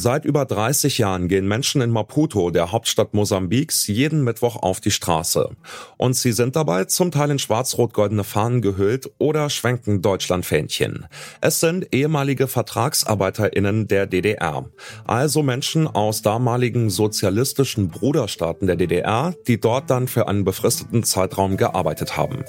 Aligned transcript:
Seit 0.00 0.24
über 0.24 0.44
30 0.44 0.98
Jahren 0.98 1.26
gehen 1.26 1.48
Menschen 1.48 1.80
in 1.80 1.90
Maputo, 1.90 2.50
der 2.50 2.70
Hauptstadt 2.70 3.14
Mosambiks, 3.14 3.88
jeden 3.88 4.22
Mittwoch 4.22 4.54
auf 4.54 4.80
die 4.80 4.92
Straße. 4.92 5.50
Und 5.96 6.14
sie 6.14 6.30
sind 6.30 6.54
dabei 6.54 6.84
zum 6.84 7.10
Teil 7.10 7.32
in 7.32 7.40
schwarz-rot-goldene 7.40 8.22
Fahnen 8.22 8.62
gehüllt 8.62 9.10
oder 9.18 9.50
schwenken 9.50 10.00
Deutschlandfähnchen. 10.00 11.06
Es 11.40 11.58
sind 11.58 11.88
ehemalige 11.92 12.46
VertragsarbeiterInnen 12.46 13.88
der 13.88 14.06
DDR. 14.06 14.66
Also 15.04 15.42
Menschen 15.42 15.88
aus 15.88 16.22
damaligen 16.22 16.90
sozialistischen 16.90 17.88
Bruderstaaten 17.88 18.68
der 18.68 18.76
DDR, 18.76 19.34
die 19.48 19.58
dort 19.58 19.90
dann 19.90 20.06
für 20.06 20.28
einen 20.28 20.44
befristeten 20.44 21.02
Zeitraum 21.02 21.56
gearbeitet 21.56 22.16
haben. 22.16 22.44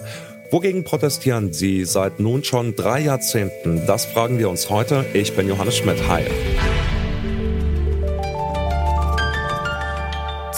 Wogegen 0.51 0.83
protestieren 0.83 1.51
sie 1.51 1.83
seit 1.85 2.19
nun 2.19 2.43
schon 2.43 2.75
drei 2.75 2.99
Jahrzehnten? 2.99 3.87
Das 3.87 4.05
fragen 4.05 4.37
wir 4.37 4.51
uns 4.51 4.69
heute. 4.69 5.03
Ich 5.15 5.35
bin 5.35 5.47
Johannes 5.47 5.77
Schmidt. 5.77 6.07
Hi. 6.07 6.25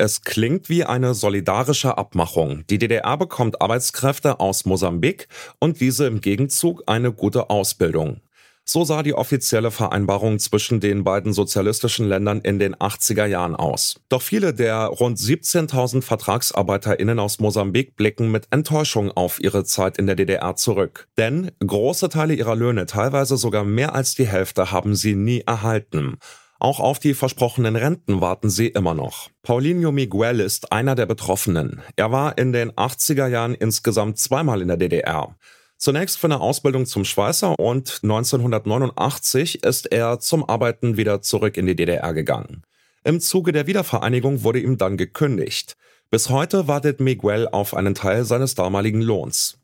Es 0.00 0.22
klingt 0.22 0.70
wie 0.70 0.82
eine 0.82 1.12
solidarische 1.12 1.98
Abmachung. 1.98 2.64
Die 2.70 2.78
DDR 2.78 3.18
bekommt 3.18 3.60
Arbeitskräfte 3.60 4.40
aus 4.40 4.64
Mosambik 4.64 5.28
und 5.58 5.78
diese 5.78 6.06
im 6.06 6.22
Gegenzug 6.22 6.84
eine 6.86 7.12
gute 7.12 7.50
Ausbildung. 7.50 8.22
So 8.64 8.82
sah 8.84 9.02
die 9.02 9.12
offizielle 9.12 9.70
Vereinbarung 9.70 10.38
zwischen 10.38 10.80
den 10.80 11.04
beiden 11.04 11.34
sozialistischen 11.34 12.08
Ländern 12.08 12.40
in 12.40 12.58
den 12.58 12.74
80er 12.76 13.26
Jahren 13.26 13.54
aus. 13.54 14.00
Doch 14.08 14.22
viele 14.22 14.54
der 14.54 14.86
rund 14.86 15.18
17.000 15.18 16.00
VertragsarbeiterInnen 16.00 17.18
aus 17.18 17.38
Mosambik 17.38 17.94
blicken 17.96 18.30
mit 18.30 18.46
Enttäuschung 18.50 19.10
auf 19.10 19.38
ihre 19.38 19.64
Zeit 19.64 19.98
in 19.98 20.06
der 20.06 20.16
DDR 20.16 20.56
zurück. 20.56 21.08
Denn 21.18 21.50
große 21.58 22.08
Teile 22.08 22.32
ihrer 22.32 22.56
Löhne, 22.56 22.86
teilweise 22.86 23.36
sogar 23.36 23.64
mehr 23.64 23.94
als 23.94 24.14
die 24.14 24.26
Hälfte, 24.26 24.72
haben 24.72 24.94
sie 24.94 25.14
nie 25.14 25.42
erhalten. 25.44 26.16
Auch 26.60 26.78
auf 26.78 26.98
die 26.98 27.14
versprochenen 27.14 27.74
Renten 27.74 28.20
warten 28.20 28.50
sie 28.50 28.68
immer 28.68 28.92
noch. 28.92 29.30
Paulinho 29.42 29.92
Miguel 29.92 30.40
ist 30.40 30.72
einer 30.72 30.94
der 30.94 31.06
Betroffenen. 31.06 31.80
Er 31.96 32.12
war 32.12 32.36
in 32.36 32.52
den 32.52 32.70
80er 32.72 33.28
Jahren 33.28 33.54
insgesamt 33.54 34.18
zweimal 34.18 34.60
in 34.60 34.68
der 34.68 34.76
DDR. 34.76 35.34
Zunächst 35.78 36.18
für 36.18 36.26
eine 36.26 36.42
Ausbildung 36.42 36.84
zum 36.84 37.06
Schweißer 37.06 37.58
und 37.58 38.00
1989 38.02 39.64
ist 39.64 39.90
er 39.90 40.20
zum 40.20 40.46
Arbeiten 40.46 40.98
wieder 40.98 41.22
zurück 41.22 41.56
in 41.56 41.64
die 41.64 41.74
DDR 41.74 42.12
gegangen. 42.12 42.62
Im 43.04 43.20
Zuge 43.20 43.52
der 43.52 43.66
Wiedervereinigung 43.66 44.44
wurde 44.44 44.60
ihm 44.60 44.76
dann 44.76 44.98
gekündigt. 44.98 45.78
Bis 46.10 46.28
heute 46.28 46.68
wartet 46.68 47.00
Miguel 47.00 47.48
auf 47.48 47.72
einen 47.72 47.94
Teil 47.94 48.24
seines 48.24 48.54
damaligen 48.54 49.00
Lohns. 49.00 49.58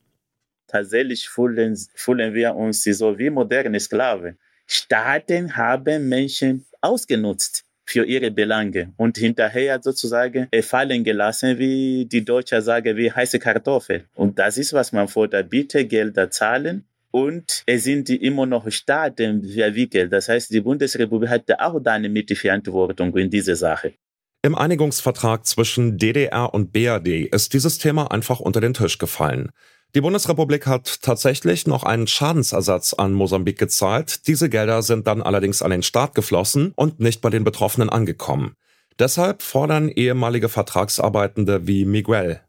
Tatsächlich 0.66 1.28
fühlen, 1.28 1.76
fühlen 1.94 2.32
wir 2.32 2.54
uns 2.54 2.84
so 2.84 3.18
wie 3.18 3.28
moderne 3.28 3.78
Sklaven. 3.78 4.38
Staaten 4.66 5.56
haben 5.56 6.08
Menschen 6.08 6.64
ausgenutzt 6.86 7.64
für 7.84 8.04
ihre 8.04 8.30
Belange 8.30 8.92
und 8.96 9.16
hinterher 9.16 9.80
sozusagen 9.80 10.48
fallen 10.62 11.04
gelassen, 11.04 11.58
wie 11.58 12.06
die 12.06 12.24
Deutsche 12.24 12.60
sagen, 12.60 12.96
wie 12.96 13.12
heiße 13.12 13.38
Kartoffel. 13.38 14.04
Und 14.14 14.38
das 14.38 14.58
ist, 14.58 14.72
was 14.72 14.92
man 14.92 15.06
vor 15.08 15.28
der 15.28 15.44
Bitte 15.44 15.86
Gelder 15.86 16.30
zahlen. 16.30 16.84
Und 17.12 17.62
es 17.66 17.84
sind 17.84 18.10
immer 18.10 18.44
noch 18.44 18.70
Staaten 18.70 19.42
verwickelt. 19.42 20.12
Das 20.12 20.28
heißt, 20.28 20.50
die 20.50 20.60
Bundesrepublik 20.60 21.30
hatte 21.30 21.60
auch 21.60 21.80
da 21.80 21.92
eine 21.92 22.08
Mitverantwortung 22.08 23.16
in 23.16 23.30
dieser 23.30 23.56
Sache. 23.56 23.94
Im 24.42 24.54
Einigungsvertrag 24.54 25.46
zwischen 25.46 25.96
DDR 25.96 26.52
und 26.52 26.72
BRD 26.72 27.32
ist 27.32 27.54
dieses 27.54 27.78
Thema 27.78 28.10
einfach 28.10 28.38
unter 28.38 28.60
den 28.60 28.74
Tisch 28.74 28.98
gefallen. 28.98 29.50
Die 29.96 30.02
Bundesrepublik 30.02 30.66
hat 30.66 31.00
tatsächlich 31.00 31.66
noch 31.66 31.82
einen 31.82 32.06
Schadensersatz 32.06 32.92
an 32.92 33.14
Mosambik 33.14 33.58
gezahlt. 33.58 34.26
Diese 34.26 34.50
Gelder 34.50 34.82
sind 34.82 35.06
dann 35.06 35.22
allerdings 35.22 35.62
an 35.62 35.70
den 35.70 35.82
Staat 35.82 36.14
geflossen 36.14 36.74
und 36.76 37.00
nicht 37.00 37.22
bei 37.22 37.30
den 37.30 37.44
Betroffenen 37.44 37.88
angekommen. 37.88 38.56
Deshalb 38.98 39.40
fordern 39.40 39.88
ehemalige 39.88 40.50
Vertragsarbeitende 40.50 41.66
wie 41.66 41.86
Miguel, 41.86 42.42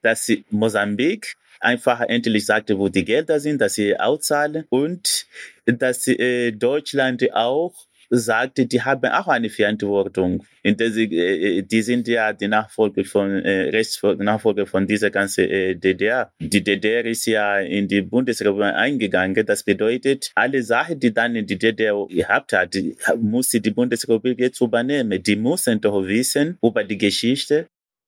dass 0.00 0.32
Mosambik 0.48 1.36
einfach 1.60 2.00
endlich 2.00 2.46
sagte, 2.46 2.78
wo 2.78 2.88
die 2.88 3.04
Gelder 3.04 3.38
sind, 3.38 3.60
dass 3.60 3.74
sie 3.74 4.00
auszahlen 4.00 4.64
und 4.70 5.26
dass 5.66 6.08
äh, 6.08 6.52
Deutschland 6.52 7.22
auch 7.34 7.74
sagte, 8.16 8.66
die 8.66 8.82
haben 8.82 9.10
auch 9.10 9.28
eine 9.28 9.50
Verantwortung. 9.50 10.44
Sie, 10.64 11.04
äh, 11.04 11.62
die 11.62 11.82
sind 11.82 12.08
ja 12.08 12.32
die 12.32 12.48
Nachfolge 12.48 13.04
von 13.04 13.30
äh, 13.30 13.70
Rechtsnachfolge 13.70 14.66
von 14.66 14.86
dieser 14.86 15.10
ganzen 15.10 15.44
äh, 15.44 15.76
DDR. 15.76 16.32
Die 16.40 16.62
DDR 16.62 17.04
ist 17.04 17.26
ja 17.26 17.58
in 17.58 17.88
die 17.88 18.02
Bundesrepublik 18.02 18.74
eingegangen. 18.74 19.46
Das 19.46 19.62
bedeutet, 19.62 20.32
alle 20.34 20.62
Sachen, 20.62 20.98
die 20.98 21.12
dann 21.12 21.36
in 21.36 21.46
die 21.46 21.58
DDR 21.58 22.06
gehabt 22.08 22.52
hat, 22.52 22.76
muss 23.20 23.48
die 23.48 23.60
Bundesrepublik 23.70 24.38
jetzt 24.38 24.60
übernehmen. 24.60 25.22
Die 25.22 25.36
müssen 25.36 25.80
doch 25.80 26.06
wissen 26.06 26.58
über 26.62 26.84
die 26.84 26.98
Geschichte, 26.98 27.66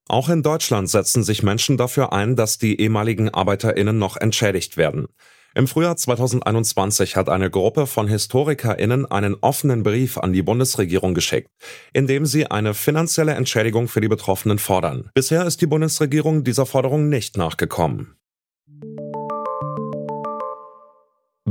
auch 0.08 0.28
in 0.28 0.44
Deutschland 0.44 0.88
setzen 0.88 1.24
sich 1.24 1.42
Menschen 1.42 1.76
dafür 1.76 2.12
ein, 2.12 2.36
dass 2.36 2.58
die 2.58 2.80
ehemaligen 2.80 3.28
ArbeiterInnen 3.28 3.98
noch 3.98 4.16
entschädigt 4.16 4.76
werden. 4.76 5.08
Im 5.56 5.66
Frühjahr 5.66 5.96
2021 5.96 7.16
hat 7.16 7.30
eine 7.30 7.48
Gruppe 7.48 7.86
von 7.86 8.08
HistorikerInnen 8.08 9.06
einen 9.06 9.36
offenen 9.40 9.82
Brief 9.82 10.18
an 10.18 10.34
die 10.34 10.42
Bundesregierung 10.42 11.14
geschickt, 11.14 11.48
in 11.94 12.06
dem 12.06 12.26
sie 12.26 12.50
eine 12.50 12.74
finanzielle 12.74 13.32
Entschädigung 13.32 13.88
für 13.88 14.02
die 14.02 14.08
Betroffenen 14.08 14.58
fordern. 14.58 15.08
Bisher 15.14 15.46
ist 15.46 15.62
die 15.62 15.66
Bundesregierung 15.66 16.44
dieser 16.44 16.66
Forderung 16.66 17.08
nicht 17.08 17.38
nachgekommen. 17.38 18.18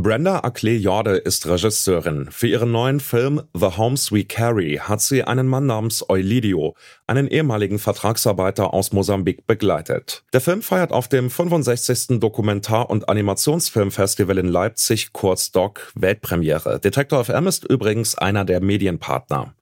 Brenda 0.06 0.42
Ackley-Jorde 0.44 1.16
ist 1.16 1.48
Regisseurin. 1.48 2.28
Für 2.30 2.46
ihren 2.46 2.72
neuen 2.72 3.00
Film 3.00 3.42
The 3.56 3.76
Homes 3.76 4.12
We 4.12 4.24
Carry 4.24 4.80
hat 4.80 5.02
sie 5.02 5.24
einen 5.24 5.48
Mann 5.48 5.66
namens 5.66 6.08
Eulidio, 6.08 6.76
einen 7.08 7.28
ehemaligen 7.28 7.80
Vertragsarbeiter 7.80 8.72
aus 8.72 8.94
Mosambik, 8.94 9.48
begleitet. 9.48 10.24
Der 10.32 10.42
Film 10.42 10.62
feiert 10.62 10.92
auf 10.92 11.08
dem 11.08 11.32
65. 11.32 12.20
Dokumentar- 12.20 12.92
und 12.92 13.10
Animationsfilmfestival 13.10 14.38
in 14.38 14.48
Leipzig, 14.48 15.12
kurz 15.12 15.52
DOC, 15.52 15.92
Weltpremiere. 15.96 16.80
Detektor 16.80 17.26
FM 17.26 17.48
ist 17.48 17.66
übrigens 17.66 18.16
einer 18.16 18.46
der 18.46 18.62
Medienpartner. 18.62 19.56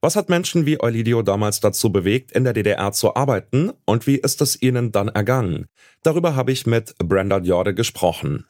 Was 0.00 0.14
hat 0.14 0.28
Menschen 0.28 0.66
wie 0.66 0.80
Eulidio 0.80 1.22
damals 1.22 1.58
dazu 1.58 1.90
bewegt, 1.90 2.30
in 2.30 2.44
der 2.44 2.52
DDR 2.52 2.92
zu 2.92 3.16
arbeiten 3.16 3.72
und 3.86 4.06
wie 4.06 4.18
ist 4.18 4.40
es 4.40 4.62
ihnen 4.62 4.92
dann 4.92 5.08
ergangen? 5.08 5.66
Darüber 6.04 6.36
habe 6.36 6.52
ich 6.52 6.64
mit 6.64 6.94
Brenda 6.98 7.38
Jorde 7.38 7.74
gesprochen. 7.74 8.46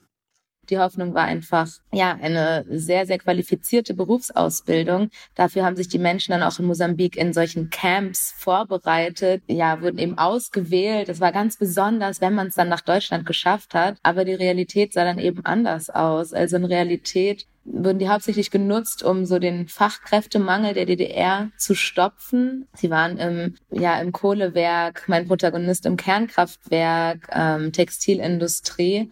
Die 0.70 0.78
Hoffnung 0.78 1.14
war 1.14 1.24
einfach, 1.24 1.68
ja, 1.92 2.16
eine 2.20 2.64
sehr, 2.68 3.04
sehr 3.04 3.18
qualifizierte 3.18 3.92
Berufsausbildung. 3.92 5.10
Dafür 5.34 5.64
haben 5.64 5.76
sich 5.76 5.88
die 5.88 5.98
Menschen 5.98 6.30
dann 6.30 6.44
auch 6.44 6.58
in 6.60 6.66
Mosambik 6.66 7.16
in 7.16 7.32
solchen 7.32 7.70
Camps 7.70 8.32
vorbereitet, 8.38 9.42
ja, 9.48 9.82
wurden 9.82 9.98
eben 9.98 10.16
ausgewählt. 10.16 11.08
Das 11.08 11.20
war 11.20 11.32
ganz 11.32 11.56
besonders, 11.56 12.20
wenn 12.20 12.34
man 12.34 12.48
es 12.48 12.54
dann 12.54 12.68
nach 12.68 12.82
Deutschland 12.82 13.26
geschafft 13.26 13.74
hat. 13.74 13.96
Aber 14.04 14.24
die 14.24 14.34
Realität 14.34 14.92
sah 14.92 15.04
dann 15.04 15.18
eben 15.18 15.44
anders 15.44 15.90
aus. 15.90 16.32
Also 16.32 16.56
in 16.56 16.64
Realität 16.64 17.46
wurden 17.64 17.98
die 17.98 18.08
hauptsächlich 18.08 18.50
genutzt, 18.50 19.02
um 19.02 19.26
so 19.26 19.38
den 19.38 19.68
Fachkräftemangel 19.68 20.74
der 20.74 20.86
DDR 20.86 21.50
zu 21.56 21.74
stopfen. 21.74 22.66
Sie 22.74 22.90
waren 22.90 23.18
im, 23.18 23.56
ja, 23.70 24.00
im 24.00 24.12
Kohlewerk, 24.12 25.04
mein 25.08 25.26
Protagonist 25.26 25.84
im 25.86 25.96
Kernkraftwerk, 25.96 27.28
ähm, 27.32 27.72
Textilindustrie 27.72 29.10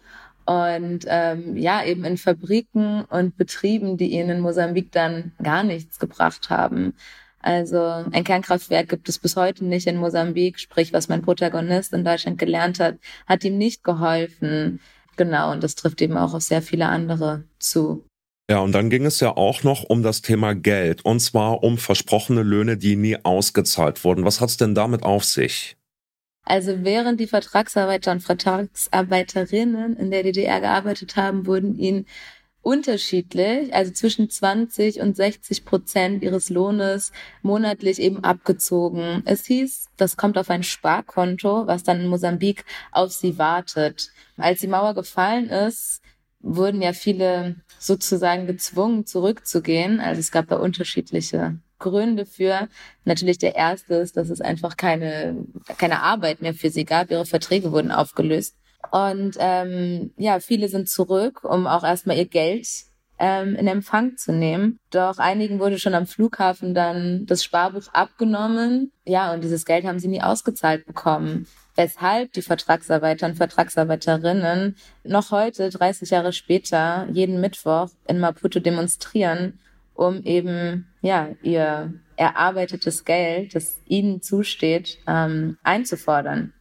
und 0.49 1.05
ähm, 1.07 1.57
ja, 1.57 1.85
eben 1.85 2.03
in 2.05 2.17
Fabriken 2.17 3.05
und 3.05 3.37
Betrieben, 3.37 3.97
die 3.97 4.13
ihnen 4.13 4.37
in 4.37 4.39
Mosambik 4.39 4.91
dann 4.91 5.31
gar 5.43 5.61
nichts 5.61 5.99
gebracht 5.99 6.49
haben. 6.49 6.95
Also 7.39 7.79
ein 7.79 8.23
Kernkraftwerk 8.23 8.89
gibt 8.89 9.07
es 9.09 9.19
bis 9.19 9.35
heute 9.35 9.63
nicht 9.63 9.85
in 9.85 9.97
Mosambik, 9.97 10.59
sprich, 10.59 10.91
was 10.91 11.07
mein 11.07 11.21
Protagonist 11.21 11.93
in 11.93 12.03
Deutschland 12.03 12.39
gelernt 12.39 12.79
hat, 12.79 12.97
hat 13.27 13.43
ihm 13.43 13.59
nicht 13.59 13.83
geholfen. 13.83 14.79
Genau, 15.17 15.51
und 15.51 15.63
das 15.63 15.75
trifft 15.75 16.01
eben 16.01 16.17
auch 16.17 16.33
auf 16.33 16.41
sehr 16.41 16.63
viele 16.63 16.87
andere 16.87 17.43
zu. 17.59 18.03
Ja, 18.49 18.57
und 18.61 18.71
dann 18.71 18.89
ging 18.89 19.05
es 19.05 19.19
ja 19.19 19.37
auch 19.37 19.61
noch 19.61 19.83
um 19.83 20.01
das 20.01 20.23
Thema 20.23 20.55
Geld, 20.55 21.05
und 21.05 21.19
zwar 21.19 21.61
um 21.61 21.77
versprochene 21.77 22.41
Löhne, 22.41 22.75
die 22.75 22.95
nie 22.95 23.23
ausgezahlt 23.23 24.03
wurden. 24.03 24.25
Was 24.25 24.41
hat's 24.41 24.57
denn 24.57 24.73
damit 24.73 25.03
auf 25.03 25.25
sich? 25.25 25.75
Also 26.43 26.83
während 26.83 27.19
die 27.19 27.27
Vertragsarbeiter 27.27 28.11
und 28.11 28.21
Vertragsarbeiterinnen 28.21 29.95
in 29.95 30.09
der 30.11 30.23
DDR 30.23 30.61
gearbeitet 30.61 31.15
haben, 31.15 31.45
wurden 31.45 31.77
ihnen 31.77 32.05
unterschiedlich, 32.61 33.73
also 33.73 33.91
zwischen 33.91 34.29
20 34.29 34.99
und 34.99 35.15
60 35.15 35.65
Prozent 35.65 36.23
ihres 36.23 36.49
Lohnes 36.49 37.11
monatlich 37.41 37.99
eben 37.99 38.23
abgezogen. 38.23 39.21
Es 39.25 39.45
hieß, 39.45 39.87
das 39.97 40.17
kommt 40.17 40.37
auf 40.37 40.49
ein 40.49 40.63
Sparkonto, 40.63 41.67
was 41.67 41.83
dann 41.83 42.01
in 42.01 42.07
Mosambik 42.07 42.65
auf 42.91 43.11
sie 43.11 43.37
wartet. 43.37 44.11
Als 44.37 44.59
die 44.59 44.67
Mauer 44.67 44.93
gefallen 44.93 45.49
ist, 45.49 46.01
wurden 46.41 46.81
ja 46.81 46.93
viele 46.93 47.55
sozusagen 47.79 48.45
gezwungen, 48.47 49.05
zurückzugehen. 49.05 49.99
Also 49.99 50.19
es 50.19 50.31
gab 50.31 50.47
da 50.47 50.57
unterschiedliche 50.57 51.59
Gründe 51.79 52.25
für. 52.25 52.67
Natürlich 53.05 53.37
der 53.37 53.55
erste 53.55 53.95
ist, 53.95 54.17
dass 54.17 54.29
es 54.29 54.41
einfach 54.41 54.77
keine, 54.77 55.45
keine 55.77 56.01
Arbeit 56.01 56.41
mehr 56.41 56.53
für 56.53 56.69
sie 56.69 56.85
gab. 56.85 57.11
Ihre 57.11 57.25
Verträge 57.25 57.71
wurden 57.71 57.91
aufgelöst. 57.91 58.55
Und 58.91 59.35
ähm, 59.39 60.11
ja, 60.17 60.39
viele 60.39 60.67
sind 60.69 60.89
zurück, 60.89 61.43
um 61.43 61.67
auch 61.67 61.83
erstmal 61.83 62.17
ihr 62.17 62.27
Geld 62.27 62.67
ähm, 63.17 63.55
in 63.55 63.67
Empfang 63.67 64.15
zu 64.17 64.31
nehmen. 64.31 64.79
Doch 64.91 65.17
einigen 65.17 65.59
wurde 65.59 65.79
schon 65.79 65.95
am 65.95 66.07
Flughafen 66.07 66.73
dann 66.73 67.25
das 67.25 67.43
Sparbuch 67.43 67.87
abgenommen. 67.93 68.91
Ja, 69.05 69.33
und 69.33 69.43
dieses 69.43 69.65
Geld 69.65 69.85
haben 69.85 69.99
sie 69.99 70.07
nie 70.07 70.21
ausgezahlt 70.21 70.85
bekommen 70.85 71.45
weshalb 71.79 72.33
die 72.33 72.41
Vertragsarbeiter 72.41 73.25
und 73.25 73.35
Vertragsarbeiterinnen 73.35 74.75
noch 75.05 75.31
heute, 75.31 75.69
30 75.69 76.09
Jahre 76.09 76.33
später, 76.33 77.07
jeden 77.09 77.39
Mittwoch 77.39 77.89
in 78.05 78.19
Maputo 78.19 78.59
demonstrieren, 78.59 79.59
um 79.99 80.23
eben 80.23 80.87
ja 81.01 81.29
ihr 81.43 81.93
erarbeitetes 82.15 83.03
Geld, 83.03 83.53
das 83.53 83.81
ihnen 83.85 84.21
zusteht, 84.21 84.99
ähm, 85.07 85.57
einzufordern. 85.63 86.53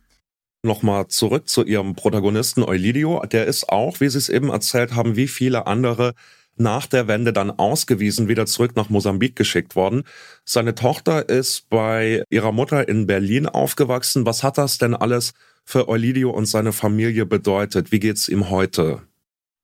Nochmal 0.64 1.06
zurück 1.06 1.48
zu 1.48 1.64
Ihrem 1.64 1.94
Protagonisten 1.94 2.64
Eulidio. 2.64 3.24
Der 3.30 3.46
ist 3.46 3.68
auch, 3.68 4.00
wie 4.00 4.08
Sie 4.08 4.18
es 4.18 4.28
eben 4.28 4.50
erzählt 4.50 4.96
haben, 4.96 5.14
wie 5.14 5.28
viele 5.28 5.68
andere 5.68 6.14
nach 6.56 6.86
der 6.86 7.06
Wende 7.06 7.32
dann 7.32 7.52
ausgewiesen, 7.52 8.26
wieder 8.26 8.44
zurück 8.46 8.74
nach 8.74 8.90
Mosambik 8.90 9.36
geschickt 9.36 9.76
worden. 9.76 10.02
Seine 10.44 10.74
Tochter 10.74 11.28
ist 11.28 11.70
bei 11.70 12.24
ihrer 12.30 12.50
Mutter 12.50 12.88
in 12.88 13.06
Berlin 13.06 13.46
aufgewachsen. 13.46 14.26
Was 14.26 14.42
hat 14.42 14.58
das 14.58 14.78
denn 14.78 14.96
alles 14.96 15.32
für 15.64 15.88
Eulidio 15.88 16.30
und 16.30 16.46
seine 16.46 16.72
Familie 16.72 17.24
bedeutet? 17.24 17.92
Wie 17.92 18.00
geht's 18.00 18.28
ihm 18.28 18.50
heute? 18.50 19.07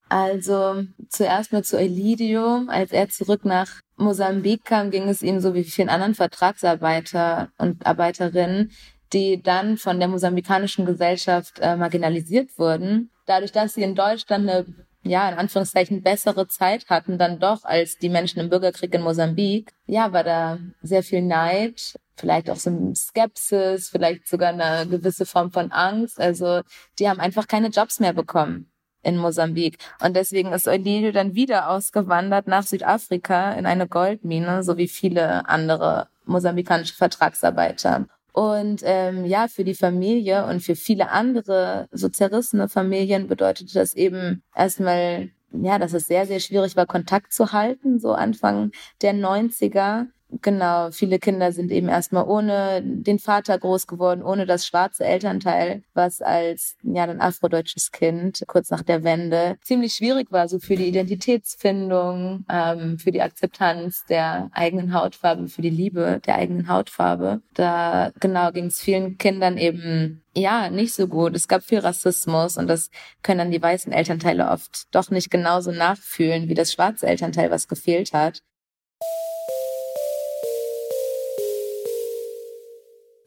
Also 0.08 0.84
zuerst 1.08 1.52
mal 1.52 1.64
zu 1.64 1.78
Elidio. 1.78 2.64
Als 2.68 2.92
er 2.92 3.08
zurück 3.08 3.44
nach 3.44 3.80
Mosambik 3.96 4.64
kam, 4.64 4.90
ging 4.90 5.08
es 5.08 5.22
ihm 5.22 5.40
so 5.40 5.54
wie 5.54 5.64
vielen 5.64 5.88
anderen 5.88 6.14
Vertragsarbeiter 6.14 7.48
und 7.58 7.86
Arbeiterinnen, 7.86 8.72
die 9.12 9.42
dann 9.42 9.76
von 9.76 9.98
der 9.98 10.08
mosambikanischen 10.08 10.86
Gesellschaft 10.86 11.58
äh, 11.60 11.76
marginalisiert 11.76 12.58
wurden. 12.58 13.10
Dadurch, 13.26 13.52
dass 13.52 13.74
sie 13.74 13.82
in 13.82 13.94
Deutschland 13.94 14.48
eine 14.48 14.66
ja, 15.06 15.28
in 15.28 15.36
Anführungszeichen 15.36 16.02
bessere 16.02 16.48
Zeit 16.48 16.88
hatten 16.88 17.18
dann 17.18 17.38
doch 17.38 17.64
als 17.64 17.98
die 17.98 18.08
Menschen 18.08 18.40
im 18.40 18.48
Bürgerkrieg 18.48 18.94
in 18.94 19.02
Mosambik. 19.02 19.70
Ja, 19.86 20.14
war 20.14 20.24
da 20.24 20.58
sehr 20.80 21.02
viel 21.02 21.20
Neid, 21.20 21.94
vielleicht 22.16 22.48
auch 22.48 22.56
so 22.56 22.70
ein 22.70 22.94
Skepsis, 22.94 23.90
vielleicht 23.90 24.26
sogar 24.26 24.54
eine 24.54 24.88
gewisse 24.88 25.26
Form 25.26 25.50
von 25.50 25.72
Angst. 25.72 26.18
Also 26.18 26.62
die 26.98 27.06
haben 27.06 27.20
einfach 27.20 27.46
keine 27.46 27.68
Jobs 27.68 28.00
mehr 28.00 28.14
bekommen 28.14 28.70
in 29.04 29.16
Mosambik. 29.16 29.78
Und 30.02 30.16
deswegen 30.16 30.52
ist 30.52 30.68
Eulilio 30.68 31.12
dann 31.12 31.34
wieder 31.34 31.70
ausgewandert 31.70 32.46
nach 32.46 32.64
Südafrika 32.64 33.52
in 33.52 33.66
eine 33.66 33.86
Goldmine, 33.86 34.62
so 34.62 34.76
wie 34.76 34.88
viele 34.88 35.48
andere 35.48 36.08
mosambikanische 36.24 36.94
Vertragsarbeiter. 36.94 38.06
Und 38.32 38.80
ähm, 38.84 39.24
ja, 39.24 39.46
für 39.46 39.62
die 39.62 39.74
Familie 39.74 40.44
und 40.46 40.60
für 40.60 40.74
viele 40.74 41.10
andere 41.10 41.88
so 41.92 42.08
zerrissene 42.08 42.68
Familien 42.68 43.28
bedeutete 43.28 43.72
das 43.74 43.94
eben 43.94 44.42
erstmal, 44.56 45.30
ja, 45.52 45.78
dass 45.78 45.92
es 45.92 46.06
sehr, 46.06 46.26
sehr 46.26 46.40
schwierig 46.40 46.74
war, 46.74 46.86
Kontakt 46.86 47.32
zu 47.32 47.52
halten, 47.52 48.00
so 48.00 48.12
Anfang 48.12 48.72
der 49.02 49.14
90er. 49.14 50.06
Genau, 50.42 50.90
viele 50.90 51.18
Kinder 51.18 51.52
sind 51.52 51.70
eben 51.70 51.88
erstmal 51.88 52.24
ohne 52.24 52.82
den 52.82 53.18
Vater 53.18 53.58
groß 53.58 53.86
geworden, 53.86 54.22
ohne 54.22 54.46
das 54.46 54.66
schwarze 54.66 55.04
Elternteil, 55.04 55.82
was 55.92 56.22
als 56.22 56.76
ja 56.82 57.06
dann 57.06 57.20
afrodeutsches 57.20 57.92
Kind 57.92 58.42
kurz 58.46 58.70
nach 58.70 58.82
der 58.82 59.04
Wende 59.04 59.56
ziemlich 59.62 59.94
schwierig 59.94 60.32
war, 60.32 60.48
so 60.48 60.58
für 60.58 60.76
die 60.76 60.88
Identitätsfindung, 60.88 62.44
ähm, 62.50 62.98
für 62.98 63.12
die 63.12 63.22
Akzeptanz 63.22 64.04
der 64.06 64.50
eigenen 64.52 64.94
Hautfarbe, 64.94 65.48
für 65.48 65.62
die 65.62 65.70
Liebe 65.70 66.20
der 66.26 66.36
eigenen 66.36 66.68
Hautfarbe. 66.68 67.42
Da 67.54 68.10
genau 68.20 68.50
ging 68.52 68.66
es 68.66 68.80
vielen 68.80 69.18
Kindern 69.18 69.58
eben 69.58 70.22
ja, 70.36 70.68
nicht 70.70 70.94
so 70.94 71.06
gut. 71.06 71.36
Es 71.36 71.48
gab 71.48 71.62
viel 71.62 71.78
Rassismus 71.78 72.56
und 72.56 72.66
das 72.66 72.90
können 73.22 73.38
dann 73.38 73.50
die 73.52 73.62
weißen 73.62 73.92
Elternteile 73.92 74.50
oft 74.50 74.86
doch 74.94 75.10
nicht 75.10 75.30
genauso 75.30 75.70
nachfühlen 75.70 76.48
wie 76.48 76.54
das 76.54 76.72
schwarze 76.72 77.06
Elternteil, 77.06 77.50
was 77.50 77.68
gefehlt 77.68 78.12
hat. 78.12 78.42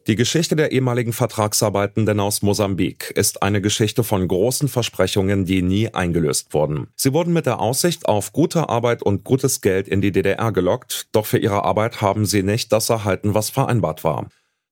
Die 0.08 0.16
Geschichte 0.16 0.56
der 0.56 0.72
ehemaligen 0.72 1.12
Vertragsarbeitenden 1.12 2.18
aus 2.18 2.40
Mosambik 2.40 3.10
ist 3.14 3.42
eine 3.42 3.60
Geschichte 3.60 4.02
von 4.02 4.26
großen 4.26 4.68
Versprechungen, 4.68 5.44
die 5.44 5.60
nie 5.60 5.92
eingelöst 5.92 6.54
wurden. 6.54 6.88
Sie 6.96 7.12
wurden 7.12 7.34
mit 7.34 7.44
der 7.44 7.60
Aussicht 7.60 8.08
auf 8.08 8.32
gute 8.32 8.70
Arbeit 8.70 9.02
und 9.02 9.22
gutes 9.22 9.60
Geld 9.60 9.86
in 9.86 10.00
die 10.00 10.10
DDR 10.10 10.50
gelockt, 10.50 11.08
doch 11.12 11.26
für 11.26 11.36
ihre 11.36 11.62
Arbeit 11.64 12.00
haben 12.00 12.24
sie 12.24 12.42
nicht 12.42 12.72
das 12.72 12.88
erhalten, 12.88 13.34
was 13.34 13.50
vereinbart 13.50 14.02
war. 14.02 14.30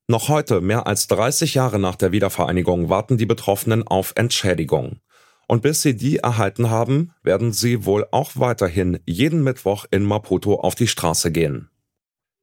Noch 0.09 0.31
heute, 0.31 0.63
mehr 0.63 0.87
als 0.87 1.07
30 1.09 1.53
Jahre 1.53 1.79
nach 1.79 1.97
der 1.97 2.13
Wiedervereinigung, 2.13 2.89
warten 2.89 3.19
die 3.19 3.27
Betroffenen 3.27 3.87
auf 3.87 4.15
Entschädigung. 4.17 5.01
Und 5.49 5.61
bis 5.61 5.83
sie 5.83 5.99
die 5.99 6.17
erhalten 6.17 6.71
haben, 6.71 7.13
werden 7.23 7.53
sie 7.53 7.85
wohl 7.85 8.07
auch 8.11 8.31
weiterhin 8.37 9.01
jeden 9.05 9.45
Mittwoch 9.45 9.85
in 9.91 10.03
Maputo 10.03 10.55
auf 10.55 10.75
die 10.75 10.89
Straße 10.89 11.31
gehen. 11.31 11.69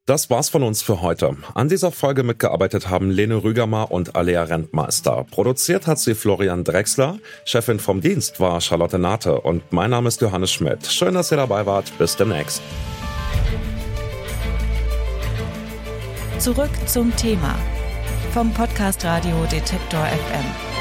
Das 0.05 0.29
war's 0.29 0.49
von 0.49 0.63
uns 0.63 0.81
für 0.81 1.01
heute. 1.01 1.37
An 1.53 1.69
dieser 1.69 1.89
Folge 1.89 2.23
mitgearbeitet 2.23 2.89
haben 2.89 3.09
Lene 3.09 3.41
Rügermar 3.41 3.89
und 3.89 4.17
Alea 4.17 4.43
Rentmeister. 4.43 5.25
Produziert 5.31 5.87
hat 5.87 5.97
sie 5.97 6.13
Florian 6.13 6.65
Drexler. 6.65 7.19
Chefin 7.45 7.79
vom 7.79 8.01
Dienst 8.01 8.41
war 8.41 8.59
Charlotte 8.59 8.99
Nate 8.99 9.39
und 9.39 9.71
mein 9.71 9.91
Name 9.91 10.09
ist 10.09 10.19
Johannes 10.19 10.51
Schmidt. 10.51 10.85
Schön, 10.87 11.13
dass 11.13 11.31
ihr 11.31 11.37
dabei 11.37 11.65
wart. 11.65 11.97
Bis 11.97 12.17
demnächst. 12.17 12.61
Zurück 16.37 16.71
zum 16.85 17.15
Thema 17.15 17.55
vom 18.33 18.53
Podcast 18.53 19.05
Radio 19.05 19.45
Detektor 19.49 20.05
FM. 20.05 20.72